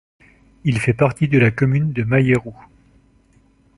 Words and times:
Il 0.63 0.79
fait 0.79 0.95
partie 0.95 1.27
de 1.27 1.37
la 1.37 1.51
commune 1.51 1.91
de 1.93 2.01
Maieru. 2.01 2.53